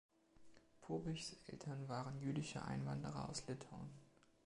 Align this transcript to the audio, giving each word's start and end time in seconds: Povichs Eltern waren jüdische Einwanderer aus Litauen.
Povichs 0.81 1.35
Eltern 1.45 1.87
waren 1.87 2.19
jüdische 2.23 2.65
Einwanderer 2.65 3.29
aus 3.29 3.47
Litauen. 3.47 3.91